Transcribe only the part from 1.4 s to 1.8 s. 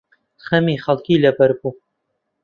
بوو